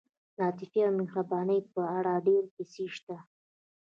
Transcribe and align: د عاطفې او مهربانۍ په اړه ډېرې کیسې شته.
د 0.35 0.37
عاطفې 0.45 0.79
او 0.87 0.91
مهربانۍ 0.99 1.59
په 1.73 1.81
اړه 1.97 2.23
ډېرې 2.25 2.49
کیسې 2.55 2.85
شته. 2.95 3.17